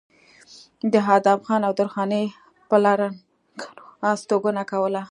د 0.93 0.95
ادم 1.15 1.39
خان 1.45 1.61
او 1.67 1.73
درخانۍ 1.79 2.25
پلرګنو 2.69 3.85
استوګنه 4.11 4.63
کوله 4.71 4.99